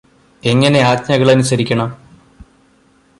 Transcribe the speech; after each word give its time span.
എങ്ങനെ 0.43 0.79
ആജ്ഞകള് 0.79 1.31
അനുസരിക്കണം 1.31 1.89